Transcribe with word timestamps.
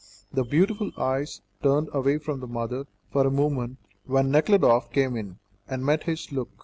The 0.33 0.43
beautiful 0.43 0.89
eyes 0.97 1.41
turned 1.61 1.89
away 1.93 2.17
from 2.17 2.39
the 2.39 2.47
mother 2.47 2.87
for 3.11 3.27
a 3.27 3.29
moment 3.29 3.77
when 4.05 4.31
Nekhludoff 4.31 4.91
came 4.91 5.15
in, 5.15 5.37
and 5.67 5.85
met 5.85 6.05
his 6.05 6.31
look. 6.31 6.49